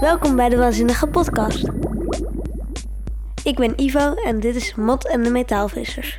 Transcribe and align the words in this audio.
Welkom 0.00 0.36
bij 0.36 0.48
de 0.48 0.56
Waanzinnige 0.56 1.06
Podcast. 1.06 1.64
Ik 3.44 3.56
ben 3.56 3.80
Ivo 3.80 4.14
en 4.14 4.40
dit 4.40 4.54
is 4.54 4.74
Mot 4.74 5.08
en 5.08 5.22
de 5.22 5.30
Metaalvissers. 5.30 6.18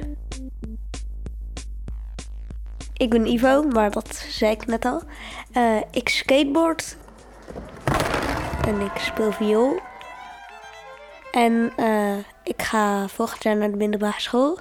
Ik 2.93 3.09
ben 3.09 3.25
Ivo, 3.25 3.63
maar 3.63 3.91
dat 3.91 4.15
zei 4.15 4.51
ik 4.51 4.65
net 4.65 4.85
al. 4.85 5.01
Eh, 5.51 5.77
ik 5.91 6.09
skateboard 6.09 6.97
en 8.67 8.79
ik 8.79 8.97
speel 8.97 9.31
viool. 9.31 9.79
En 11.31 11.71
eh, 11.75 12.17
ik 12.43 12.61
ga 12.61 13.07
volgend 13.07 13.43
jaar 13.43 13.57
naar 13.57 13.71
de 13.71 13.77
middelbare 13.77 14.21
school. 14.21 14.59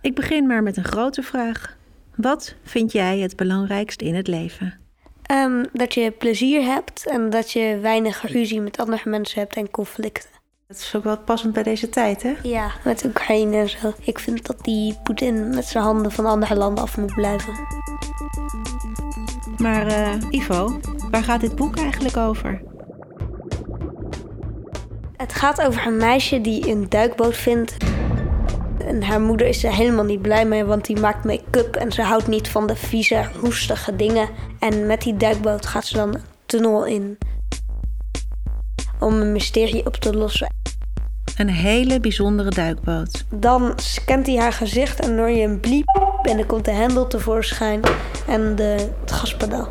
Ik 0.00 0.14
begin 0.14 0.46
maar 0.46 0.62
met 0.62 0.76
een 0.76 0.84
grote 0.84 1.22
vraag. 1.22 1.76
Wat 2.14 2.54
vind 2.62 2.92
jij 2.92 3.18
het 3.18 3.36
belangrijkst 3.36 4.00
in 4.00 4.14
het 4.14 4.26
leven? 4.26 4.85
Ehm, 5.26 5.64
dat 5.72 5.94
je 5.94 6.10
plezier 6.10 6.62
hebt 6.62 7.06
en 7.06 7.30
dat 7.30 7.50
je 7.50 7.78
weinig 7.82 8.22
ruzie 8.22 8.60
met 8.60 8.78
andere 8.78 9.10
mensen 9.10 9.40
hebt 9.40 9.56
en 9.56 9.70
conflicten. 9.70 10.30
Dat 10.68 10.76
is 10.76 10.94
ook 10.96 11.04
wel 11.04 11.18
passend 11.18 11.52
bij 11.52 11.62
deze 11.62 11.88
tijd, 11.88 12.22
hè? 12.22 12.34
Ja, 12.42 12.70
met 12.84 13.04
Oekraïne 13.04 13.56
en 13.56 13.68
zo. 13.68 13.92
Ik 14.00 14.18
vind 14.18 14.46
dat 14.46 14.64
die 14.64 14.98
Poetin 15.02 15.54
met 15.54 15.64
zijn 15.64 15.84
handen 15.84 16.12
van 16.12 16.26
andere 16.26 16.56
landen 16.56 16.84
af 16.84 16.96
moet 16.96 17.14
blijven. 17.14 17.54
Maar 19.56 19.86
eh, 19.86 20.12
Ivo, 20.30 20.80
waar 21.10 21.22
gaat 21.22 21.40
dit 21.40 21.56
boek 21.56 21.76
eigenlijk 21.76 22.16
over? 22.16 22.62
Het 25.16 25.32
gaat 25.32 25.62
over 25.62 25.86
een 25.86 25.96
meisje 25.96 26.40
die 26.40 26.70
een 26.70 26.88
duikboot 26.88 27.36
vindt. 27.36 27.76
En 28.78 29.02
haar 29.02 29.20
moeder 29.20 29.46
is 29.46 29.64
er 29.64 29.72
helemaal 29.72 30.04
niet 30.04 30.22
blij 30.22 30.46
mee, 30.46 30.64
want 30.64 30.86
die 30.86 31.00
maakt 31.00 31.24
make-up 31.56 31.76
en 31.76 31.92
ze 31.92 32.02
houdt 32.02 32.26
niet 32.26 32.48
van 32.48 32.66
de 32.66 32.76
vieze, 32.76 33.24
roestige 33.40 33.96
dingen. 33.96 34.28
En 34.58 34.86
met 34.86 35.00
die 35.00 35.16
duikboot 35.16 35.66
gaat 35.66 35.86
ze 35.86 35.96
dan 35.96 36.14
een 36.14 36.20
tunnel 36.46 36.84
in 36.84 37.18
om 39.00 39.20
een 39.20 39.32
mysterie 39.32 39.86
op 39.86 39.94
te 39.96 40.16
lossen. 40.16 40.54
Een 41.36 41.48
hele 41.48 42.00
bijzondere 42.00 42.50
duikboot. 42.50 43.24
Dan 43.34 43.72
scant 43.76 44.26
hij 44.26 44.36
haar 44.36 44.52
gezicht 44.52 45.00
en 45.00 45.18
hoor 45.18 45.30
je 45.30 45.42
een 45.42 45.60
bliep 45.60 45.86
en 46.22 46.36
dan 46.36 46.46
komt 46.46 46.64
de 46.64 46.70
hendel 46.70 47.06
tevoorschijn 47.06 47.80
en 48.26 48.56
de, 48.56 48.88
het 49.00 49.12
gaspedaal. 49.12 49.68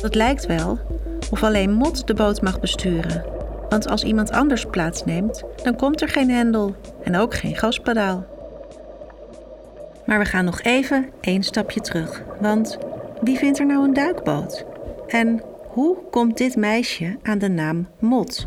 Het 0.00 0.14
lijkt 0.14 0.46
wel 0.46 0.78
of 1.30 1.42
alleen 1.42 1.72
Mot 1.72 2.06
de 2.06 2.14
boot 2.14 2.42
mag 2.42 2.60
besturen. 2.60 3.24
Want 3.68 3.88
als 3.88 4.02
iemand 4.02 4.30
anders 4.30 4.64
plaatsneemt, 4.64 5.42
dan 5.62 5.76
komt 5.76 6.00
er 6.00 6.08
geen 6.08 6.30
hendel 6.30 6.74
en 7.02 7.16
ook 7.16 7.34
geen 7.34 7.56
gaspedaal. 7.56 8.26
Maar 10.10 10.18
we 10.18 10.24
gaan 10.24 10.44
nog 10.44 10.60
even 10.60 11.10
één 11.20 11.42
stapje 11.42 11.80
terug. 11.80 12.22
Want 12.40 12.78
wie 13.20 13.38
vindt 13.38 13.58
er 13.58 13.66
nou 13.66 13.84
een 13.84 13.92
duikboot? 13.92 14.64
En 15.06 15.42
hoe 15.68 15.96
komt 16.10 16.36
dit 16.36 16.56
meisje 16.56 17.18
aan 17.22 17.38
de 17.38 17.48
naam 17.48 17.88
Mot? 17.98 18.46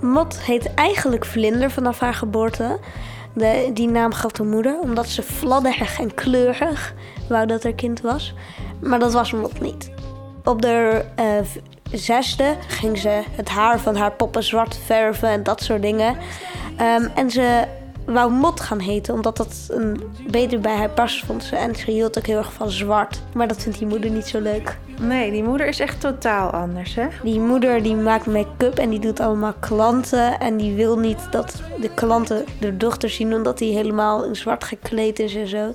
Mot 0.00 0.40
heet 0.40 0.74
eigenlijk 0.74 1.24
Vlinder 1.24 1.70
vanaf 1.70 1.98
haar 1.98 2.14
geboorte. 2.14 2.78
De, 3.34 3.70
die 3.74 3.88
naam 3.88 4.12
gaf 4.12 4.32
de 4.32 4.44
moeder, 4.44 4.78
omdat 4.80 5.08
ze 5.08 5.22
fladderig 5.22 5.98
en 6.00 6.14
kleurig 6.14 6.94
wou 7.28 7.46
dat 7.46 7.62
haar 7.62 7.74
kind 7.74 8.00
was. 8.00 8.34
Maar 8.80 8.98
dat 8.98 9.12
was 9.12 9.32
Mot 9.32 9.60
niet. 9.60 9.90
Op 10.44 10.62
de 10.62 11.04
eh, 11.14 11.26
zesde 11.92 12.56
ging 12.66 12.98
ze 12.98 13.22
het 13.30 13.48
haar 13.48 13.80
van 13.80 13.96
haar 13.96 14.12
poppen 14.12 14.42
zwart 14.42 14.78
verven 14.84 15.28
en 15.28 15.42
dat 15.42 15.62
soort 15.62 15.82
dingen. 15.82 16.16
Ehm, 16.76 17.08
en 17.14 17.30
ze 17.30 17.64
wou 18.06 18.32
Mot 18.32 18.60
gaan 18.60 18.78
heten, 18.78 19.14
omdat 19.14 19.36
dat 19.36 19.66
een, 19.68 20.02
beter 20.30 20.60
bij 20.60 20.76
haar 20.76 20.90
past 20.90 21.24
vond 21.24 21.44
ze. 21.44 21.56
En 21.56 21.74
ze 21.74 21.90
hield 21.90 22.18
ook 22.18 22.26
heel 22.26 22.38
erg 22.38 22.52
van 22.52 22.70
zwart. 22.70 23.22
Maar 23.34 23.48
dat 23.48 23.62
vindt 23.62 23.78
die 23.78 23.86
moeder 23.86 24.10
niet 24.10 24.26
zo 24.26 24.40
leuk. 24.40 24.78
Nee, 25.00 25.30
die 25.30 25.42
moeder 25.42 25.66
is 25.66 25.80
echt 25.80 26.00
totaal 26.00 26.50
anders, 26.50 26.94
hè? 26.94 27.06
Die 27.22 27.40
moeder 27.40 27.82
die 27.82 27.94
maakt 27.96 28.26
make-up 28.26 28.78
en 28.78 28.90
die 28.90 28.98
doet 28.98 29.20
allemaal 29.20 29.54
klanten. 29.60 30.40
En 30.40 30.56
die 30.56 30.74
wil 30.74 30.98
niet 30.98 31.26
dat 31.30 31.62
de 31.80 31.90
klanten 31.94 32.44
de 32.60 32.76
dochter 32.76 33.10
zien 33.10 33.34
omdat 33.34 33.58
hij 33.58 33.68
helemaal 33.68 34.24
in 34.24 34.36
zwart 34.36 34.64
gekleed 34.64 35.18
is 35.18 35.34
en 35.34 35.48
zo. 35.48 35.74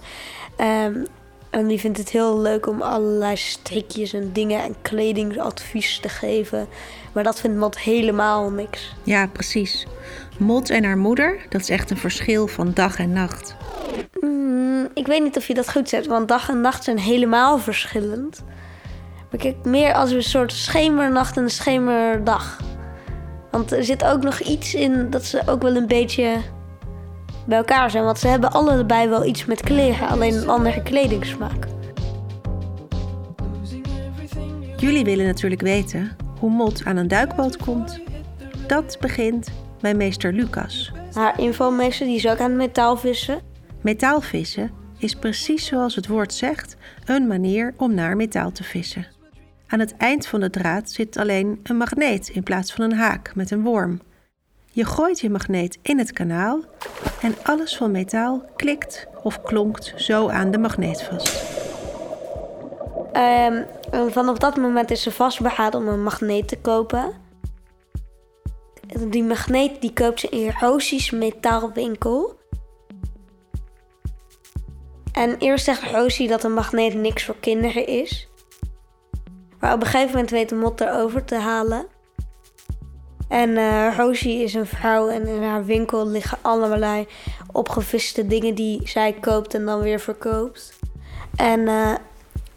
Ehm, 0.56 1.04
en 1.50 1.68
die 1.68 1.80
vindt 1.80 1.98
het 1.98 2.10
heel 2.10 2.40
leuk 2.40 2.68
om 2.68 2.82
allerlei 2.82 3.38
strikjes 3.38 4.14
en 4.14 4.30
dingen 4.34 4.64
en 4.64 4.76
kledingsadvies 4.82 6.00
te 6.00 6.10
geven. 6.10 6.68
Maar 7.14 7.24
dat 7.24 7.40
vindt 7.40 7.58
Mot 7.58 7.80
helemaal 7.80 8.50
niks. 8.50 8.96
Ja, 9.04 9.28
precies. 9.28 9.86
Mot 10.38 10.70
en 10.70 10.84
haar 10.84 10.98
moeder, 10.98 11.40
dat 11.50 11.62
is 11.62 11.70
echt 11.70 11.92
een 11.92 11.98
verschil 11.98 12.48
van 12.48 12.72
dag 12.74 13.00
en 13.00 13.14
nacht. 13.14 13.56
Mm, 14.20 14.88
ik 14.94 15.08
weet 15.08 15.24
niet 15.24 15.38
of 15.38 15.48
je 15.48 15.54
dat 15.54 15.72
goed 15.72 15.90
zet, 15.90 16.08
want 16.08 16.28
dag 16.28 16.50
en 16.50 16.62
nacht 16.62 16.84
zijn 16.84 17.00
helemaal 17.00 17.58
verschillend. 17.58 18.44
Maar 19.32 19.40
kijk, 19.40 19.56
meer 19.64 19.94
als 19.94 20.12
een 20.12 20.24
soort 20.24 20.52
schemernacht 20.52 21.38
en 21.38 21.50
schemerdag. 21.50 22.60
Want 23.52 23.72
er 23.72 23.84
zit 23.84 24.04
ook 24.04 24.24
nog 24.24 24.40
iets 24.40 24.74
in 24.74 25.10
dat 25.10 25.26
ze 25.26 25.42
ook 25.46 25.62
wel 25.62 25.76
een 25.76 25.88
beetje 25.88 26.36
bij 27.50 27.58
elkaar 27.58 27.92
zijn. 27.92 28.04
Want 28.04 28.20
ze 28.20 28.28
hebben 28.28 28.52
allebei 28.52 29.10
wel 29.10 29.26
iets 29.26 29.46
met 29.46 29.62
kleren, 29.62 30.08
alleen 30.08 30.34
een 30.34 30.50
andere 30.50 30.84
kledingsmaak. 30.84 31.68
Jullie 34.78 35.04
willen 35.04 35.26
natuurlijk 35.26 35.62
weten 35.62 36.16
hoe 36.40 36.50
Mot 36.50 36.86
aan 36.86 36.98
een 36.98 37.08
duikboot 37.08 37.58
komt. 37.58 38.00
Dat 38.68 38.98
begint 39.00 39.52
bij 39.82 39.94
meester 39.94 40.34
Lucas. 40.34 40.92
Haar 41.14 41.40
invalmeester 41.40 42.06
die 42.06 42.16
is 42.16 42.28
ook 42.28 42.40
aan 42.40 42.50
het 42.50 42.58
metaalvissen. 42.58 43.40
Metaalvissen 43.82 44.72
is 44.98 45.16
precies 45.16 45.66
zoals 45.66 45.96
het 45.96 46.08
woord 46.08 46.34
zegt 46.34 46.78
een 47.06 47.28
manier 47.28 47.74
om 47.78 47.94
naar 47.94 48.16
metaal 48.16 48.52
te 48.52 48.64
vissen. 48.64 49.08
Aan 49.68 49.80
het 49.80 49.98
eind 49.98 50.28
van 50.28 50.40
de 50.40 50.50
draad 50.50 50.92
zit 50.92 51.18
alleen 51.18 51.60
een 51.64 51.78
magneet 51.78 52.30
in 52.30 52.44
plaats 52.44 52.74
van 52.74 52.86
een 52.86 52.98
haak 52.98 53.36
met 53.36 53.52
een 53.52 53.64
worm. 53.64 54.02
Je 54.80 54.86
gooit 54.86 55.20
je 55.20 55.30
magneet 55.30 55.80
in 55.82 55.98
het 55.98 56.12
kanaal 56.12 56.60
en 57.22 57.36
alles 57.44 57.78
van 57.78 57.92
metaal 57.92 58.46
klikt 58.56 59.08
of 59.24 59.42
klonkt 59.42 59.94
zo 59.96 60.30
aan 60.30 60.52
de 60.52 60.58
magneet 60.58 61.04
vast. 61.04 61.44
Ehm, 63.12 63.64
vanaf 64.10 64.38
dat 64.38 64.58
moment 64.58 64.92
is 64.92 65.02
ze 65.02 65.12
vastberaden 65.12 65.80
om 65.80 65.88
een 65.88 66.04
magneet 66.04 66.48
te 66.48 66.58
kopen. 66.58 67.14
Die 69.08 69.24
magneet 69.24 69.82
die 69.82 69.94
koopt 69.94 70.20
ze 70.20 70.30
in 70.30 70.54
Rosie's 70.60 71.12
metaalwinkel. 71.12 72.40
En 75.12 75.38
eerst 75.38 75.66
zegt 75.66 75.92
Rosie 75.92 76.28
dat 76.28 76.44
een 76.44 76.54
magneet 76.54 76.94
niks 76.94 77.26
voor 77.26 77.38
kinderen 77.40 77.88
is. 77.88 78.30
Maar 79.60 79.74
op 79.74 79.82
een 79.82 79.88
gegeven 79.88 80.12
moment 80.12 80.30
weet 80.30 80.50
de 80.50 80.56
mot 80.56 80.82
erover 80.82 81.26
te 81.26 81.36
halen. 81.36 81.88
En 83.30 83.58
Rosie 83.96 84.44
is 84.44 84.54
een 84.54 84.66
vrouw 84.66 85.10
en 85.10 85.28
in 85.28 85.44
haar 85.44 85.66
winkel 85.66 86.08
liggen 86.08 86.38
allerlei 86.42 87.08
opgeviste 87.52 88.28
dingen 88.28 88.56
die 88.56 88.82
zij 88.88 89.14
koopt 89.14 89.54
en 89.54 89.66
dan 89.66 89.80
weer 89.80 90.00
verkoopt. 90.00 90.80
En 91.36 91.68
eh, 91.68 91.94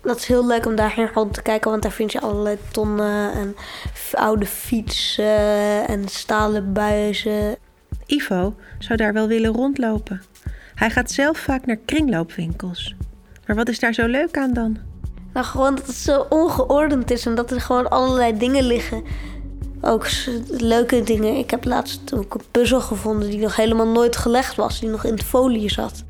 dat 0.01 0.17
is 0.17 0.27
heel 0.27 0.47
leuk 0.47 0.67
om 0.67 0.75
daarheen 0.75 1.11
rond 1.15 1.35
te 1.35 1.43
kijken, 1.43 1.71
want 1.71 1.83
daar 1.83 1.93
vind 1.93 2.13
je 2.13 2.21
allerlei 2.21 2.59
tonnen 2.71 3.33
en 3.33 3.57
oude 4.13 4.47
fietsen 4.47 5.87
en 5.89 6.09
stalen 6.09 6.73
buizen. 6.73 7.57
Ivo 8.07 8.55
zou 8.79 8.97
daar 8.97 9.13
wel 9.13 9.27
willen 9.27 9.53
rondlopen. 9.53 10.23
Hij 10.75 10.91
gaat 10.91 11.11
zelf 11.11 11.39
vaak 11.39 11.67
naar 11.67 11.79
kringloopwinkels. 11.85 12.95
Maar 13.47 13.57
wat 13.57 13.69
is 13.69 13.79
daar 13.79 13.95
zo 13.95 14.07
leuk 14.07 14.37
aan 14.37 14.53
dan? 14.53 14.79
Nou, 15.33 15.47
gewoon 15.47 15.75
dat 15.75 15.87
het 15.87 15.97
zo 15.97 16.27
ongeordend 16.29 17.11
is 17.11 17.27
en 17.27 17.35
dat 17.35 17.51
er 17.51 17.61
gewoon 17.61 17.91
allerlei 17.91 18.39
dingen 18.39 18.65
liggen. 18.65 19.03
Ook 19.85 20.09
leuke 20.49 21.03
dingen. 21.03 21.37
Ik 21.37 21.51
heb 21.51 21.65
laatst 21.65 22.15
ook 22.15 22.35
een 22.35 22.41
puzzel 22.51 22.81
gevonden 22.81 23.31
die 23.31 23.39
nog 23.39 23.57
helemaal 23.57 23.89
nooit 23.89 24.17
gelegd 24.17 24.57
was, 24.57 24.81
die 24.81 24.89
nog 24.89 25.05
in 25.05 25.13
het 25.13 25.23
folie 25.23 25.71
zat. 25.71 26.05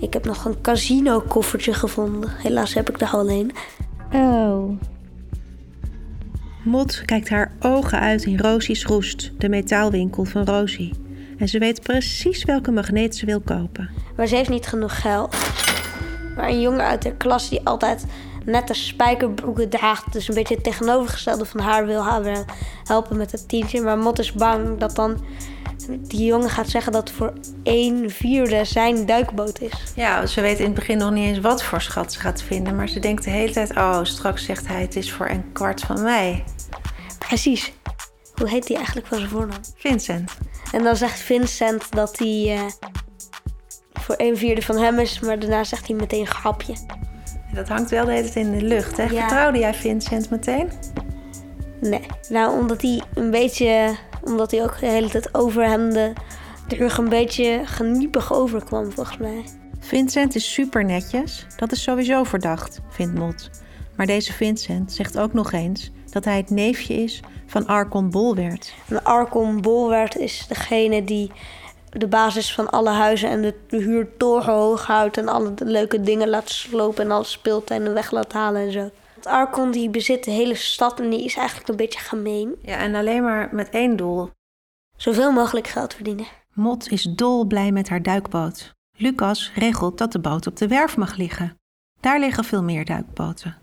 Ik 0.00 0.12
heb 0.12 0.24
nog 0.24 0.44
een 0.44 0.60
casino 0.60 1.20
koffertje 1.20 1.74
gevonden. 1.74 2.30
Helaas 2.30 2.74
heb 2.74 2.90
ik 2.90 3.00
er 3.00 3.08
alleen. 3.08 3.52
Oh. 4.12 4.70
Mot 6.64 7.02
kijkt 7.04 7.28
haar 7.28 7.52
ogen 7.60 8.00
uit 8.00 8.24
in 8.24 8.38
Rosie's 8.38 8.84
Roest, 8.84 9.32
de 9.38 9.48
metaalwinkel 9.48 10.24
van 10.24 10.44
Rosie. 10.44 10.92
En 11.38 11.48
ze 11.48 11.58
weet 11.58 11.82
precies 11.82 12.44
welke 12.44 12.70
magneet 12.70 13.16
ze 13.16 13.26
wil 13.26 13.40
kopen. 13.40 13.90
Maar 14.16 14.26
ze 14.26 14.36
heeft 14.36 14.48
niet 14.48 14.66
genoeg 14.66 15.00
geld. 15.00 15.36
Maar 16.36 16.48
een 16.48 16.60
jongen 16.60 16.84
uit 16.84 17.02
de 17.02 17.16
klas 17.16 17.48
die 17.48 17.60
altijd 17.64 18.06
nette 18.44 18.74
spijkerbroeken 18.74 19.68
draagt, 19.68 20.12
dus 20.12 20.28
een 20.28 20.34
beetje 20.34 20.54
het 20.54 20.64
tegenovergestelde 20.64 21.44
van 21.44 21.60
haar 21.60 21.86
wil 21.86 22.02
haar 22.02 22.44
helpen 22.84 23.16
met 23.16 23.32
het 23.32 23.48
tientje. 23.48 23.80
Maar 23.80 23.98
Mot 23.98 24.18
is 24.18 24.32
bang 24.32 24.78
dat 24.78 24.96
dan 24.96 25.24
die 25.88 26.24
jongen 26.24 26.50
gaat 26.50 26.68
zeggen 26.68 26.92
dat 26.92 27.10
voor 27.10 27.32
een 27.62 28.10
vierde 28.10 28.64
zijn 28.64 29.06
duikboot 29.06 29.60
is. 29.60 29.72
Ja, 29.94 30.26
ze 30.26 30.40
weet 30.40 30.58
in 30.58 30.64
het 30.64 30.74
begin 30.74 30.98
nog 30.98 31.10
niet 31.10 31.24
eens 31.24 31.40
wat 31.40 31.62
voor 31.62 31.80
schat 31.80 32.12
ze 32.12 32.20
gaat 32.20 32.42
vinden. 32.42 32.76
Maar 32.76 32.88
ze 32.88 33.00
denkt 33.00 33.24
de 33.24 33.30
hele 33.30 33.52
tijd, 33.52 33.76
oh, 33.76 33.98
straks 34.02 34.44
zegt 34.44 34.66
hij 34.66 34.80
het 34.80 34.96
is 34.96 35.12
voor 35.12 35.28
een 35.28 35.52
kwart 35.52 35.80
van 35.80 36.02
mij. 36.02 36.44
Precies. 37.18 37.72
Hoe 38.34 38.48
heet 38.48 38.68
hij 38.68 38.76
eigenlijk 38.76 39.06
van 39.06 39.18
zijn 39.18 39.30
voornaam? 39.30 39.60
Vincent. 39.76 40.32
En 40.72 40.82
dan 40.82 40.96
zegt 40.96 41.18
Vincent 41.20 41.92
dat 41.92 42.18
hij 42.18 42.54
eh, 42.54 42.60
voor 43.92 44.14
een 44.18 44.36
vierde 44.36 44.62
van 44.62 44.78
hem 44.78 44.98
is, 44.98 45.20
maar 45.20 45.38
daarna 45.38 45.64
zegt 45.64 45.86
hij 45.86 45.96
meteen 45.96 46.26
grapje. 46.26 46.74
Dat 47.54 47.68
hangt 47.68 47.90
wel 47.90 48.04
de 48.04 48.12
hele 48.12 48.30
tijd 48.30 48.46
in 48.46 48.58
de 48.58 48.64
lucht. 48.64 48.96
Hè? 48.96 49.02
Ja. 49.02 49.08
Vertrouwde 49.08 49.58
jij 49.58 49.74
Vincent 49.74 50.30
meteen? 50.30 50.70
Nee. 51.80 52.06
Nou, 52.28 52.60
omdat 52.60 52.82
hij 52.82 53.02
een 53.14 53.30
beetje... 53.30 53.96
Omdat 54.24 54.50
hij 54.50 54.62
ook 54.62 54.80
de 54.80 54.86
hele 54.86 55.08
tijd 55.08 55.34
overhemde... 55.34 56.12
er 56.68 56.98
een 56.98 57.08
beetje 57.08 57.60
geniepig 57.64 58.32
overkwam, 58.32 58.92
volgens 58.92 59.16
mij. 59.16 59.44
Vincent 59.78 60.34
is 60.34 60.52
super 60.52 60.84
netjes. 60.84 61.46
Dat 61.56 61.72
is 61.72 61.82
sowieso 61.82 62.24
verdacht, 62.24 62.80
vindt 62.88 63.14
Mot. 63.14 63.50
Maar 63.96 64.06
deze 64.06 64.32
Vincent 64.32 64.92
zegt 64.92 65.18
ook 65.18 65.32
nog 65.32 65.52
eens 65.52 65.90
dat 66.10 66.24
hij 66.24 66.36
het 66.36 66.50
neefje 66.50 66.94
is 66.94 67.20
van 67.46 67.66
Archon 67.66 68.10
Bolwert. 68.10 68.74
En 68.88 69.04
Archon 69.04 69.60
Bolwert 69.60 70.16
is 70.16 70.44
degene 70.48 71.04
die 71.04 71.32
de 72.00 72.06
basis 72.06 72.54
van 72.54 72.70
alle 72.70 72.90
huizen 72.90 73.28
en 73.28 73.42
de, 73.42 73.54
de 73.66 73.76
huur 73.76 74.16
torenhoog 74.16 74.86
houdt... 74.86 75.16
en 75.16 75.28
alle 75.28 75.52
leuke 75.56 76.00
dingen 76.00 76.28
laat 76.28 76.50
slopen 76.50 77.04
en 77.04 77.10
alle 77.10 77.24
speeltuinen 77.24 77.94
weg 77.94 78.10
laat 78.10 78.32
halen 78.32 78.62
en 78.62 78.72
zo. 78.72 78.90
Want 79.14 79.26
Archon 79.26 79.70
die 79.70 79.90
bezit 79.90 80.24
de 80.24 80.30
hele 80.30 80.54
stad 80.54 81.00
en 81.00 81.10
die 81.10 81.24
is 81.24 81.36
eigenlijk 81.36 81.68
een 81.68 81.76
beetje 81.76 82.00
gemeen. 82.00 82.54
Ja, 82.62 82.76
en 82.76 82.94
alleen 82.94 83.22
maar 83.22 83.48
met 83.52 83.70
één 83.70 83.96
doel. 83.96 84.30
Zoveel 84.96 85.32
mogelijk 85.32 85.66
geld 85.66 85.94
verdienen. 85.94 86.26
Mot 86.52 86.88
is 86.88 87.02
dolblij 87.02 87.72
met 87.72 87.88
haar 87.88 88.02
duikboot. 88.02 88.72
Lucas 88.96 89.52
regelt 89.54 89.98
dat 89.98 90.12
de 90.12 90.18
boot 90.18 90.46
op 90.46 90.56
de 90.56 90.68
werf 90.68 90.96
mag 90.96 91.16
liggen. 91.16 91.56
Daar 92.00 92.20
liggen 92.20 92.44
veel 92.44 92.62
meer 92.62 92.84
duikboten. 92.84 93.56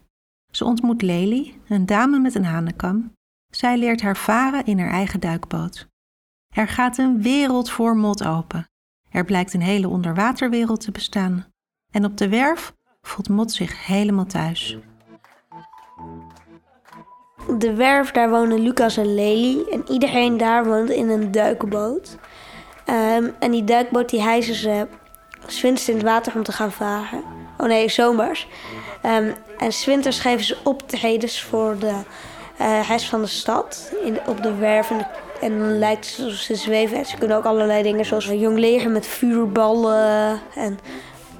Ze 0.51 0.65
ontmoet 0.65 1.01
Lely, 1.01 1.59
een 1.67 1.85
dame 1.85 2.19
met 2.19 2.35
een 2.35 2.45
hanenkam. 2.45 3.11
Zij 3.51 3.77
leert 3.77 4.01
haar 4.01 4.17
varen 4.17 4.65
in 4.65 4.79
haar 4.79 4.91
eigen 4.91 5.19
duikboot. 5.19 5.87
Er 6.55 6.67
gaat 6.67 6.97
een 6.97 7.21
wereld 7.21 7.69
voor 7.71 7.95
Mot 7.95 8.25
open. 8.25 8.67
Er 9.11 9.25
blijkt 9.25 9.53
een 9.53 9.61
hele 9.61 9.87
onderwaterwereld 9.89 10.81
te 10.81 10.91
bestaan. 10.91 11.45
En 11.91 12.05
op 12.05 12.17
de 12.17 12.29
werf 12.29 12.73
voelt 13.01 13.29
Mot 13.29 13.51
zich 13.51 13.85
helemaal 13.85 14.25
thuis. 14.25 14.77
Op 17.47 17.59
de 17.59 17.73
werf 17.73 18.11
daar 18.11 18.29
wonen 18.29 18.59
Lucas 18.59 18.97
en 18.97 19.13
Lely 19.15 19.65
en 19.71 19.83
iedereen 19.91 20.37
daar 20.37 20.65
woont 20.65 20.89
in 20.89 21.09
een 21.09 21.31
duikboot. 21.31 22.17
Ehm, 22.85 23.29
en 23.39 23.51
die 23.51 23.63
duikboot 23.63 24.09
die 24.09 24.21
hijsen 24.21 24.55
ze 24.55 24.87
zwinters 25.47 25.89
in 25.89 25.95
het 25.95 26.03
water 26.03 26.35
om 26.35 26.43
te 26.43 26.51
gaan 26.51 26.71
varen. 26.71 27.23
Oh 27.57 27.67
nee, 27.67 27.89
zomers. 27.89 28.47
Ehm, 29.01 29.31
en 29.57 29.73
zwinters 29.73 30.19
geven 30.19 30.45
ze 30.45 30.57
optredens 30.63 31.41
voor 31.43 31.77
de 31.79 31.93
huis 32.63 33.09
van 33.09 33.21
de 33.21 33.27
stad 33.27 33.93
in, 34.03 34.19
op 34.27 34.43
de 34.43 34.55
werf. 34.55 34.89
En, 34.91 34.97
de- 34.97 35.27
en 35.41 35.59
dan 35.59 35.77
lijkt 35.77 36.09
het 36.09 36.25
alsof 36.25 36.39
ze 36.39 36.55
zweven. 36.55 36.97
En 36.97 37.05
ze 37.05 37.17
kunnen 37.17 37.37
ook 37.37 37.45
allerlei 37.45 37.83
dingen 37.83 38.05
zoals 38.05 38.27
een 38.27 38.39
jong 38.39 38.57
leger 38.57 38.91
met 38.91 39.07
vuurballen. 39.07 40.39
En 40.55 40.79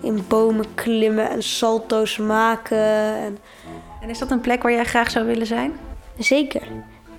in 0.01 0.25
bomen 0.27 0.65
klimmen 0.75 1.29
en 1.29 1.43
salto's 1.43 2.17
maken. 2.17 3.15
En 3.15 3.37
En 4.01 4.09
is 4.09 4.19
dat 4.19 4.31
een 4.31 4.41
plek 4.41 4.63
waar 4.63 4.71
jij 4.71 4.85
graag 4.85 5.11
zou 5.11 5.25
willen 5.25 5.47
zijn? 5.47 5.73
Zeker. 6.17 6.61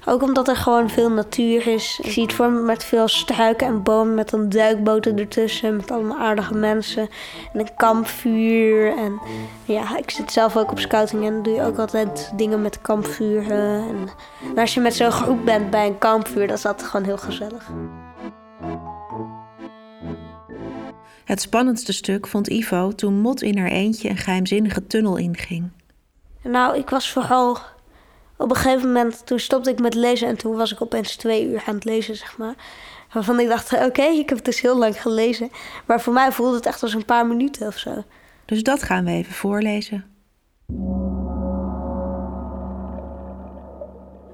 Ook 0.04 0.22
omdat 0.22 0.48
er 0.48 0.56
gewoon 0.56 0.90
veel 0.90 1.10
natuur 1.10 1.66
is. 1.66 2.00
Ik 2.02 2.10
zie 2.10 2.22
het 2.22 2.32
voor 2.32 2.50
me 2.50 2.60
met 2.60 2.84
veel 2.84 3.08
struiken 3.08 3.66
en 3.66 3.82
bomen 3.82 4.14
met 4.14 4.30
dan 4.30 4.48
duikboten 4.48 5.18
ertussen. 5.18 5.76
Met 5.76 5.90
allemaal 5.90 6.18
aardige 6.18 6.54
mensen. 6.54 7.08
En 7.52 7.60
een 7.60 7.74
kampvuur. 7.76 8.96
En 8.96 9.20
ja, 9.64 9.96
ik 9.96 10.10
zit 10.10 10.32
zelf 10.32 10.56
ook 10.56 10.70
op 10.70 10.78
scouting 10.78 11.26
en 11.26 11.42
doe 11.42 11.54
je 11.54 11.62
ook 11.62 11.78
altijd 11.78 12.32
dingen 12.36 12.62
met 12.62 12.80
kampvuren. 12.80 13.88
En, 13.88 14.08
en 14.48 14.58
als 14.58 14.74
je 14.74 14.80
met 14.80 14.94
zo'n 14.94 15.10
groep 15.10 15.44
bent 15.44 15.70
bij 15.70 15.86
een 15.86 15.98
kampvuur, 15.98 16.46
dan 16.46 16.56
is 16.56 16.62
dat 16.62 16.82
gewoon 16.82 17.06
heel 17.06 17.18
gezellig. 17.18 17.70
Het 21.24 21.40
spannendste 21.40 21.92
stuk 21.92 22.26
vond 22.26 22.48
Ivo 22.48 22.92
toen 22.92 23.20
Mot 23.20 23.42
in 23.42 23.58
haar 23.58 23.70
eentje 23.70 24.08
een 24.08 24.16
geheimzinnige 24.16 24.86
tunnel 24.86 25.16
inging. 25.16 25.70
Nou, 26.42 26.76
ik 26.76 26.90
was 26.90 27.12
vooral... 27.12 27.58
Op 28.40 28.50
een 28.50 28.56
gegeven 28.56 28.86
moment, 28.86 29.26
toen 29.26 29.38
stopte 29.38 29.70
ik 29.70 29.80
met 29.80 29.94
lezen 29.94 30.28
en 30.28 30.36
toen 30.36 30.56
was 30.56 30.72
ik 30.72 30.82
opeens 30.82 31.16
twee 31.16 31.46
uur 31.46 31.62
aan 31.66 31.74
het 31.74 31.84
lezen, 31.84 32.16
zeg 32.16 32.38
maar. 32.38 32.54
Waarvan 33.12 33.40
ik 33.40 33.48
dacht, 33.48 33.72
oké, 33.72 34.02
ik 34.02 34.28
heb 34.28 34.44
dus 34.44 34.60
heel 34.60 34.78
lang 34.78 35.02
gelezen. 35.02 35.50
Maar 35.86 36.00
voor 36.00 36.12
mij 36.12 36.32
voelde 36.32 36.56
het 36.56 36.66
echt 36.66 36.82
als 36.82 36.94
een 36.94 37.04
paar 37.04 37.26
minuten 37.26 37.66
of 37.66 37.78
zo. 37.78 38.04
Dus 38.44 38.62
dat 38.62 38.82
gaan 38.82 39.04
we 39.04 39.10
even 39.10 39.32
voorlezen. 39.32 40.04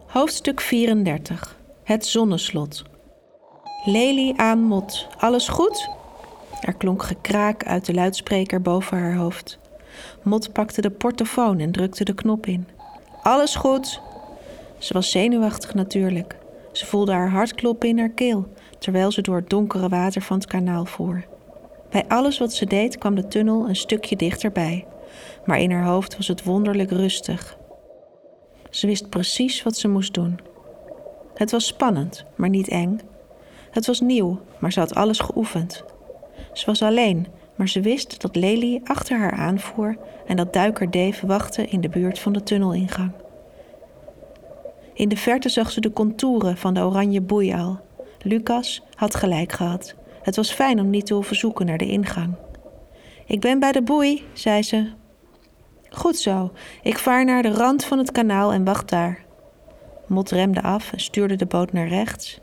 Hoofdstuk 0.06 0.60
34. 0.60 1.56
Het 1.84 2.06
zonneslot. 2.06 2.82
Lely 3.84 4.32
aan 4.36 4.58
Mot. 4.58 5.06
Alles 5.18 5.48
goed? 5.48 5.88
Er 6.60 6.74
klonk 6.74 7.02
gekraak 7.02 7.64
uit 7.64 7.86
de 7.86 7.94
luidspreker 7.94 8.62
boven 8.62 8.98
haar 8.98 9.16
hoofd. 9.16 9.58
Mot 10.22 10.52
pakte 10.52 10.80
de 10.80 10.90
portofoon 10.90 11.58
en 11.58 11.72
drukte 11.72 12.04
de 12.04 12.14
knop 12.14 12.46
in. 12.46 12.75
Alles 13.26 13.55
goed? 13.55 14.00
Ze 14.78 14.93
was 14.93 15.11
zenuwachtig 15.11 15.75
natuurlijk. 15.75 16.37
Ze 16.73 16.87
voelde 16.87 17.12
haar 17.12 17.31
hart 17.31 17.55
kloppen 17.55 17.88
in 17.88 17.99
haar 17.99 18.11
keel, 18.11 18.46
terwijl 18.78 19.11
ze 19.11 19.23
door 19.23 19.37
het 19.37 19.50
donkere 19.50 19.88
water 19.88 20.23
van 20.23 20.37
het 20.37 20.46
kanaal 20.46 20.84
voer. 20.84 21.25
Bij 21.90 22.05
alles 22.08 22.38
wat 22.38 22.52
ze 22.52 22.67
deed 22.67 22.99
kwam 22.99 23.14
de 23.14 23.28
tunnel 23.28 23.69
een 23.69 23.76
stukje 23.76 24.17
dichterbij, 24.17 24.87
maar 25.44 25.61
in 25.61 25.70
haar 25.70 25.84
hoofd 25.84 26.17
was 26.17 26.28
het 26.28 26.44
wonderlijk 26.44 26.90
rustig. 26.90 27.58
Ze 28.70 28.87
wist 28.87 29.08
precies 29.08 29.62
wat 29.62 29.76
ze 29.76 29.88
moest 29.88 30.14
doen. 30.14 30.38
Het 31.34 31.50
was 31.50 31.67
spannend, 31.67 32.25
maar 32.37 32.49
niet 32.49 32.69
eng. 32.69 33.00
Het 33.70 33.87
was 33.87 34.00
nieuw, 34.00 34.40
maar 34.58 34.73
ze 34.73 34.81
had 34.81 34.94
alles 34.94 35.19
geoefend. 35.19 35.84
Ze 36.52 36.67
was 36.67 36.82
alleen, 36.82 37.26
maar 37.56 37.68
ze 37.68 37.80
wist 37.80 38.20
dat 38.20 38.36
Lely 38.36 38.80
achter 38.84 39.18
haar 39.18 39.32
aanvoer 39.32 39.96
en 40.26 40.36
dat 40.36 40.52
duiker 40.52 40.90
Dave 40.90 41.26
wachtte 41.26 41.66
in 41.66 41.80
de 41.80 41.88
buurt 41.88 42.18
van 42.18 42.32
de 42.32 42.42
tunnelingang. 42.42 43.10
In 44.94 45.08
de 45.08 45.16
verte 45.16 45.48
zag 45.48 45.70
ze 45.70 45.80
de 45.80 45.92
contouren 45.92 46.56
van 46.56 46.74
de 46.74 46.80
oranje 46.80 47.20
boeiaal. 47.20 47.80
Lucas 48.22 48.82
had 48.94 49.14
gelijk 49.14 49.52
gehad. 49.52 49.94
Het 50.22 50.36
was 50.36 50.52
fijn 50.52 50.80
om 50.80 50.90
niet 50.90 51.06
te 51.06 51.14
hoeven 51.14 51.36
zoeken 51.36 51.66
naar 51.66 51.78
de 51.78 51.86
ingang. 51.86 52.34
Ik 53.26 53.40
ben 53.40 53.58
bij 53.58 53.72
de 53.72 53.82
boei, 53.82 54.24
zei 54.32 54.62
ze. 54.62 54.90
Goed 55.90 56.16
zo, 56.16 56.52
ik 56.82 56.98
vaar 56.98 57.24
naar 57.24 57.42
de 57.42 57.52
rand 57.52 57.84
van 57.84 57.98
het 57.98 58.12
kanaal 58.12 58.52
en 58.52 58.64
wacht 58.64 58.88
daar. 58.88 59.24
Mot 60.06 60.30
remde 60.30 60.62
af 60.62 60.92
en 60.92 61.00
stuurde 61.00 61.36
de 61.36 61.46
boot 61.46 61.72
naar 61.72 61.88
rechts. 61.88 62.40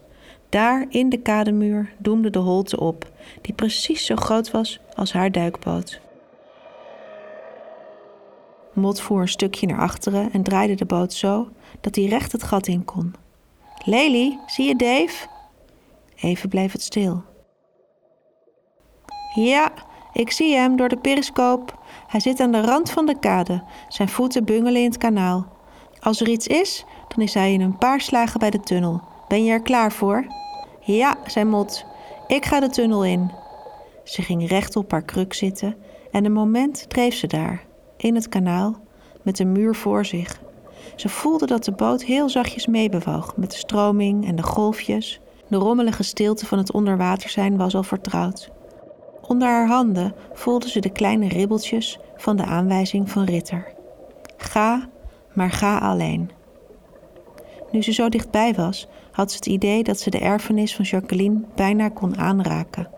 Daar 0.50 0.86
in 0.89 1.10
de 1.10 1.18
kademuur 1.18 1.94
doemde 1.98 2.30
de 2.30 2.39
holte 2.39 2.80
op, 2.80 3.12
die 3.42 3.54
precies 3.54 4.06
zo 4.06 4.16
groot 4.16 4.52
was 4.52 4.80
als 4.96 5.14
haar 5.14 5.31
duikboot. 5.31 6.02
Mot 8.74 9.01
voer 9.01 9.22
een 9.22 9.27
stukje 9.27 9.68
naar 9.68 9.80
achteren 9.80 10.32
en 10.32 10.44
draaide 10.44 10.75
de 10.75 10.86
boot 10.86 11.13
zo 11.13 11.50
dat 11.82 11.96
hij 11.96 12.06
recht 12.06 12.32
het 12.32 12.44
gat 12.44 12.68
in 12.68 12.86
kon. 12.86 13.15
Lely, 13.86 14.39
zie 14.48 14.68
je 14.68 14.75
Dave? 14.75 15.27
Even 16.15 16.50
bleef 16.50 16.72
het 16.72 16.82
stil. 16.82 17.24
Ja, 19.36 19.72
ik 20.13 20.32
zie 20.32 20.56
hem 20.56 20.75
door 20.75 20.89
de 20.89 20.98
periscoop. 20.98 21.80
Hij 22.08 22.20
zit 22.20 22.39
aan 22.39 22.51
de 22.51 22.62
rand 22.62 22.92
van 22.92 23.06
de 23.06 23.20
kade. 23.20 23.63
Zijn 23.88 24.10
voeten 24.10 24.46
bungelen 24.46 24.82
in 24.82 24.88
het 24.88 24.98
kanaal. 24.98 25.48
Als 26.00 26.22
er 26.22 26.27
iets 26.30 26.48
is, 26.48 26.86
dan 27.08 27.24
is 27.24 27.34
hij 27.34 27.53
in 27.53 27.62
een 27.62 27.77
paar 27.77 28.01
slagen 28.01 28.39
bij 28.39 28.50
de 28.50 28.60
tunnel. 28.60 29.01
Ben 29.27 29.44
je 29.44 29.51
er 29.51 29.62
klaar 29.62 29.92
voor? 29.92 30.25
Ja, 30.82 31.18
zei 31.25 31.46
Mot. 31.46 31.86
Ik 32.27 32.46
ga 32.46 32.60
de 32.60 32.70
tunnel 32.70 33.06
in. 33.06 33.32
Ze 34.03 34.22
ging 34.22 34.48
recht 34.48 34.75
op 34.75 34.92
haar 34.92 35.01
kruk 35.01 35.34
zitten 35.34 35.75
en 36.12 36.25
een 36.25 36.34
moment 36.34 36.89
dreef 36.89 37.15
ze 37.15 37.27
daar, 37.27 37.65
in 37.98 38.15
het 38.15 38.30
kanaal, 38.30 38.75
met 39.22 39.38
de 39.38 39.46
muur 39.46 39.75
voor 39.75 40.06
zich. 40.06 40.42
Ze 40.96 41.10
voelde 41.10 41.46
dat 41.46 41.63
de 41.63 41.72
boot 41.72 42.03
heel 42.03 42.30
zachtjes 42.30 42.68
meebewoog 42.68 43.36
met 43.38 43.51
de 43.51 43.58
stroming 43.58 44.27
en 44.27 44.36
de 44.36 44.44
golfjes. 44.44 45.20
De 45.48 45.58
rommelige 45.58 46.03
stilte 46.03 46.46
van 46.46 46.58
het 46.58 46.72
onderwater 46.72 47.30
zijn 47.30 47.58
was 47.58 47.75
al 47.75 47.84
vertrouwd. 47.84 48.50
Onder 49.27 49.48
haar 49.48 49.68
handen 49.68 50.15
voelde 50.34 50.70
ze 50.70 50.80
de 50.80 50.92
kleine 50.92 51.27
ribbeltjes 51.27 52.00
van 52.15 52.36
de 52.36 52.46
aanwijzing 52.46 53.10
van 53.10 53.24
Ritter. 53.24 53.74
Ga, 54.38 54.89
maar 55.34 55.51
ga 55.51 55.77
alleen. 55.77 56.32
Nu 57.74 57.82
ze 57.82 57.92
zo 57.92 58.10
dichtbij 58.10 58.53
was, 58.53 58.88
had 59.12 59.32
ze 59.32 59.38
het 59.38 59.46
idee 59.46 59.84
dat 59.84 60.00
ze 60.00 60.10
de 60.10 60.20
erfenis 60.20 60.75
van 60.75 60.86
Jacqueline 60.86 61.42
bijna 61.56 61.89
kon 61.89 62.18
aanraken. 62.18 62.89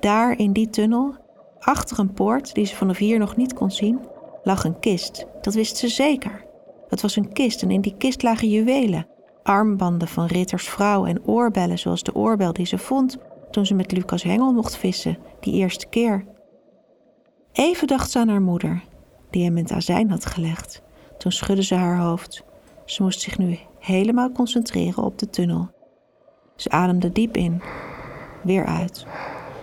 Daar 0.00 0.38
in 0.38 0.52
die 0.52 0.70
tunnel, 0.70 1.14
achter 1.58 1.98
een 1.98 2.12
poort 2.12 2.54
die 2.54 2.66
ze 2.66 2.76
vanaf 2.76 2.98
hier 2.98 3.18
nog 3.18 3.36
niet 3.36 3.54
kon 3.54 3.70
zien, 3.70 4.00
lag 4.42 4.64
een 4.64 4.78
kist. 4.78 5.26
Dat 5.40 5.54
wist 5.54 5.76
ze 5.76 5.88
zeker. 5.88 6.44
Het 6.88 7.02
was 7.02 7.16
een 7.16 7.32
kist 7.32 7.62
en 7.62 7.70
in 7.70 7.80
die 7.80 7.94
kist 7.98 8.22
lagen 8.22 8.48
juwelen. 8.48 9.06
Armbanden 9.42 10.08
van 10.08 10.26
Ritters 10.26 10.68
vrouw 10.68 11.06
en 11.06 11.26
oorbellen 11.26 11.78
zoals 11.78 12.02
de 12.02 12.14
oorbel 12.14 12.52
die 12.52 12.66
ze 12.66 12.78
vond 12.78 13.18
toen 13.50 13.66
ze 13.66 13.74
met 13.74 13.92
Lucas 13.92 14.22
Hengel 14.22 14.52
mocht 14.52 14.76
vissen, 14.76 15.18
die 15.40 15.54
eerste 15.54 15.86
keer. 15.86 16.24
Even 17.52 17.86
dacht 17.86 18.10
ze 18.10 18.18
aan 18.18 18.28
haar 18.28 18.42
moeder, 18.42 18.82
die 19.30 19.44
hem 19.44 19.56
in 19.56 19.62
het 19.62 19.72
azijn 19.72 20.10
had 20.10 20.26
gelegd. 20.26 20.82
Toen 21.18 21.32
schudde 21.32 21.62
ze 21.62 21.74
haar 21.74 21.98
hoofd. 21.98 22.44
Ze 22.84 23.02
moest 23.02 23.20
zich 23.20 23.38
nu 23.38 23.58
helemaal 23.82 24.32
concentreren 24.32 25.04
op 25.04 25.18
de 25.18 25.30
tunnel. 25.30 25.70
Ze 26.56 26.70
ademde 26.70 27.12
diep 27.12 27.36
in, 27.36 27.62
weer 28.42 28.66
uit. 28.66 29.06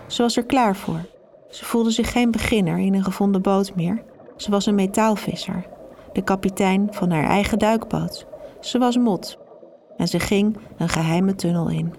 Ze 0.08 0.22
was 0.22 0.38
er 0.38 0.46
klaar 0.46 0.76
voor. 0.76 1.06
Ze 1.50 1.66
voelde 1.66 1.92
zich 1.92 2.12
geen 2.12 2.32
beginner 2.32 2.78
in 2.78 2.94
een 2.94 3.04
gevonden 3.04 3.42
boot 3.42 3.76
meer. 3.76 4.04
Ze 4.38 4.52
was 4.52 4.66
een 4.66 4.76
metaalvisser, 4.76 5.66
de 6.14 6.22
kapitein 6.22 6.88
van 6.92 7.12
haar 7.12 7.24
eigen 7.24 7.60
duikboot. 7.60 8.26
Ze 8.60 8.78
was 8.78 8.98
Mot 8.98 9.38
en 9.98 10.08
ze 10.08 10.20
ging 10.20 10.58
een 10.78 10.90
geheime 10.90 11.36
tunnel 11.36 11.70
in. 11.70 11.94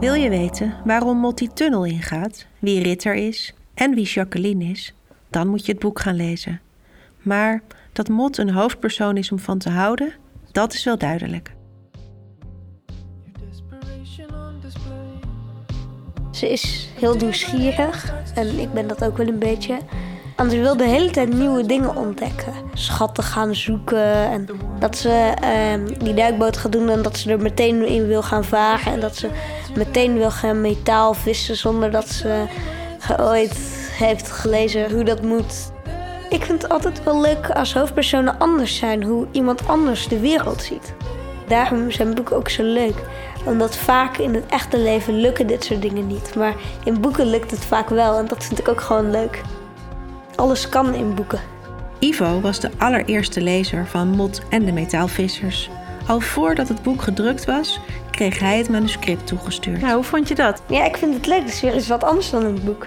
Wil 0.00 0.14
je 0.14 0.28
weten 0.28 0.74
waarom 0.84 1.18
Mot 1.18 1.38
die 1.38 1.52
tunnel 1.52 1.84
ingaat, 1.84 2.46
wie 2.58 2.82
Ritter 2.82 3.14
is 3.14 3.54
en 3.74 3.94
wie 3.94 4.04
Jacqueline 4.04 4.64
is? 4.64 4.94
Dan 5.32 5.48
moet 5.48 5.66
je 5.66 5.72
het 5.72 5.80
boek 5.80 6.00
gaan 6.00 6.14
lezen. 6.14 6.60
Maar 7.22 7.62
dat 7.92 8.08
Mot 8.08 8.38
een 8.38 8.50
hoofdpersoon 8.50 9.16
is 9.16 9.32
om 9.32 9.38
van 9.38 9.58
te 9.58 9.70
houden, 9.70 10.12
dat 10.50 10.72
is 10.72 10.84
wel 10.84 10.98
duidelijk. 10.98 11.52
Ze 16.30 16.50
is 16.50 16.88
heel 16.98 17.14
nieuwsgierig 17.14 18.12
en 18.34 18.58
ik 18.58 18.72
ben 18.72 18.88
dat 18.88 19.04
ook 19.04 19.16
wel 19.16 19.26
een 19.26 19.38
beetje. 19.38 19.78
En 20.36 20.50
ze 20.50 20.60
wil 20.60 20.76
de 20.76 20.86
hele 20.86 21.10
tijd 21.10 21.34
nieuwe 21.34 21.66
dingen 21.66 21.96
ontdekken. 21.96 22.52
Schatten 22.74 23.24
gaan 23.24 23.54
zoeken 23.54 24.14
en 24.14 24.46
dat 24.78 24.96
ze 24.96 25.34
ehm, 25.40 26.04
die 26.04 26.14
duikboot 26.14 26.56
gaat 26.56 26.72
doen 26.72 26.88
en 26.88 27.02
dat 27.02 27.18
ze 27.18 27.30
er 27.30 27.40
meteen 27.40 27.86
in 27.86 28.06
wil 28.06 28.22
gaan 28.22 28.44
varen. 28.44 28.92
En 28.92 29.00
dat 29.00 29.16
ze 29.16 29.28
meteen 29.76 30.14
wil 30.14 30.30
gaan 30.30 30.60
metaal 30.60 31.14
vissen 31.14 31.56
zonder 31.56 31.90
dat 31.90 32.08
ze 32.08 32.46
ooit 33.18 33.81
heeft 34.02 34.30
gelezen 34.30 34.92
hoe 34.92 35.04
dat 35.04 35.22
moet. 35.22 35.72
Ik 36.30 36.44
vind 36.44 36.62
het 36.62 36.70
altijd 36.70 37.04
wel 37.04 37.20
leuk 37.20 37.50
als 37.50 37.74
hoofdpersonen 37.74 38.38
anders 38.38 38.76
zijn, 38.76 39.02
hoe 39.02 39.26
iemand 39.30 39.68
anders 39.68 40.08
de 40.08 40.20
wereld 40.20 40.62
ziet. 40.62 40.94
Daarom 41.48 41.90
zijn 41.90 42.14
boeken 42.14 42.36
ook 42.36 42.48
zo 42.48 42.62
leuk. 42.62 42.94
Omdat 43.44 43.76
vaak 43.76 44.16
in 44.16 44.34
het 44.34 44.46
echte 44.46 44.78
leven 44.78 45.14
lukken 45.14 45.46
dit 45.46 45.64
soort 45.64 45.82
dingen 45.82 46.06
niet. 46.06 46.34
Maar 46.34 46.54
in 46.84 47.00
boeken 47.00 47.26
lukt 47.26 47.50
het 47.50 47.64
vaak 47.64 47.88
wel 47.88 48.18
en 48.18 48.26
dat 48.26 48.44
vind 48.44 48.58
ik 48.58 48.68
ook 48.68 48.80
gewoon 48.80 49.10
leuk. 49.10 49.42
Alles 50.34 50.68
kan 50.68 50.94
in 50.94 51.14
boeken. 51.14 51.40
Ivo 51.98 52.40
was 52.40 52.60
de 52.60 52.70
allereerste 52.78 53.40
lezer 53.40 53.86
van 53.86 54.08
Mot 54.08 54.42
en 54.48 54.64
de 54.64 54.72
Metaalvissers. 54.72 55.70
Al 56.06 56.20
voordat 56.20 56.68
het 56.68 56.82
boek 56.82 57.02
gedrukt 57.02 57.44
was, 57.44 57.80
kreeg 58.10 58.38
hij 58.38 58.58
het 58.58 58.68
manuscript 58.68 59.26
toegestuurd. 59.26 59.80
Nou, 59.80 59.94
hoe 59.94 60.04
vond 60.04 60.28
je 60.28 60.34
dat? 60.34 60.62
Ja, 60.66 60.84
ik 60.84 60.96
vind 60.96 61.14
het 61.14 61.26
leuk. 61.26 61.40
Het 61.40 61.48
is 61.48 61.60
weer 61.60 61.74
eens 61.74 61.88
wat 61.88 62.04
anders 62.04 62.30
dan 62.30 62.44
een 62.44 62.60
boek. 62.64 62.86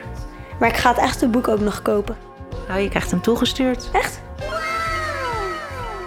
Maar 0.60 0.70
ik 0.70 0.78
ga 0.78 0.90
het 0.90 0.98
echte 0.98 1.28
boek 1.28 1.48
ook 1.48 1.60
nog 1.60 1.82
kopen. 1.82 2.18
Nou, 2.68 2.80
je 2.80 2.90
krijgt 2.90 3.12
hem 3.12 3.22
toegestuurd. 3.22 3.90
Echt? 3.94 4.22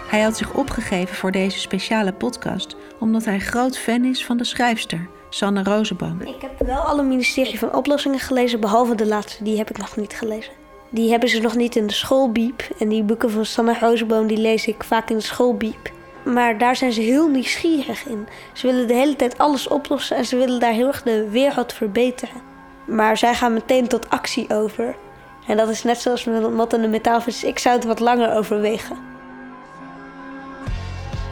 Hij 0.08 0.20
had 0.20 0.36
zich 0.36 0.52
opgegeven 0.52 1.16
voor 1.16 1.32
deze 1.32 1.58
speciale 1.58 2.12
podcast 2.12 2.76
omdat 2.98 3.24
hij 3.24 3.38
groot 3.38 3.78
fan 3.78 4.04
is 4.04 4.24
van 4.24 4.36
de 4.36 4.44
schrijfster, 4.44 5.08
Sanne 5.28 5.62
Rozenboom. 5.62 6.20
Ik 6.20 6.40
heb 6.40 6.66
wel 6.66 6.78
alle 6.78 7.02
ministerie 7.02 7.58
van 7.58 7.74
oplossingen 7.74 8.18
gelezen, 8.18 8.60
behalve 8.60 8.94
de 8.94 9.06
laatste. 9.06 9.44
Die 9.44 9.56
heb 9.56 9.70
ik 9.70 9.78
nog 9.78 9.96
niet 9.96 10.12
gelezen. 10.12 10.52
Die 10.90 11.10
hebben 11.10 11.28
ze 11.28 11.40
nog 11.40 11.54
niet 11.54 11.76
in 11.76 11.86
de 11.86 11.92
schoolbiep. 11.92 12.62
En 12.78 12.88
die 12.88 13.02
boeken 13.02 13.30
van 13.30 13.44
Sanne 13.44 13.78
Rozenboom 13.80 14.26
die 14.26 14.36
lees 14.36 14.66
ik 14.66 14.84
vaak 14.84 15.10
in 15.10 15.16
de 15.16 15.22
schoolbiep. 15.22 15.90
Maar 16.24 16.58
daar 16.58 16.76
zijn 16.76 16.92
ze 16.92 17.00
heel 17.00 17.28
nieuwsgierig 17.28 18.06
in. 18.06 18.26
Ze 18.52 18.66
willen 18.66 18.86
de 18.86 18.94
hele 18.94 19.16
tijd 19.16 19.38
alles 19.38 19.68
oplossen 19.68 20.16
en 20.16 20.24
ze 20.24 20.36
willen 20.36 20.60
daar 20.60 20.72
heel 20.72 20.86
erg 20.86 21.02
de 21.02 21.28
wereld 21.30 21.72
verbeteren. 21.72 22.42
Maar 22.88 23.16
zij 23.16 23.34
gaan 23.34 23.52
meteen 23.52 23.88
tot 23.88 24.10
actie 24.10 24.54
over. 24.54 24.96
En 25.46 25.56
dat 25.56 25.68
is 25.68 25.82
net 25.82 25.98
zoals 25.98 26.24
met 26.24 26.52
Mot 26.52 26.72
en 26.72 26.80
de 26.80 26.88
metaalvis. 26.88 27.44
Ik 27.44 27.58
zou 27.58 27.76
het 27.76 27.84
wat 27.84 28.00
langer 28.00 28.36
overwegen. 28.36 28.96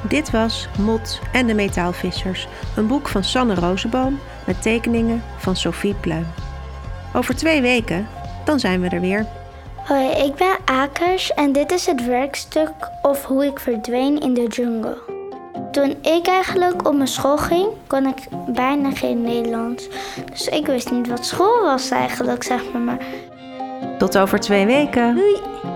Dit 0.09 0.31
was 0.31 0.69
Mot 0.79 1.21
en 1.33 1.47
de 1.47 1.55
Metaalvissers, 1.55 2.49
een 2.77 2.87
boek 2.87 3.09
van 3.09 3.25
Sanne 3.25 3.55
Rozenboom 3.55 4.19
met 4.47 4.63
tekeningen 4.63 5.23
van 5.39 5.57
Sophie 5.57 5.95
Pluim. 5.95 6.27
Over 7.15 7.37
twee 7.37 7.61
weken, 7.61 8.09
dan 8.45 8.61
zijn 8.61 8.81
we 8.81 8.89
er 8.89 9.01
weer. 9.01 9.27
Hoi, 9.77 10.11
ik 10.11 10.35
ben 10.35 10.57
Akers 10.65 11.35
en 11.35 11.53
dit 11.53 11.73
is 11.73 11.87
het 11.87 12.07
werkstuk 12.07 12.73
of 13.03 13.25
hoe 13.25 13.45
ik 13.45 13.61
verdween 13.61 14.21
in 14.21 14.35
de 14.35 14.47
jungle. 14.47 15.16
Toen 15.77 15.97
ik 16.03 16.27
eigenlijk 16.27 16.89
op 16.89 16.95
mijn 16.95 17.09
school 17.09 17.37
ging, 17.37 17.69
kon 17.87 18.07
ik 18.07 18.17
bijna 18.49 18.91
geen 18.91 19.23
Nederlands. 19.23 19.89
Dus 20.31 20.49
ik 20.49 20.67
wist 20.67 20.91
niet 20.91 21.09
wat 21.09 21.27
school 21.27 21.63
was 21.63 21.91
eigenlijk, 21.91 22.43
zeg 22.43 22.63
maar. 22.73 22.83
maar 22.83 22.99
Tot 23.99 24.19
over 24.19 24.41
twee 24.41 24.67
weken. 24.67 25.15
Doei! 25.15 25.76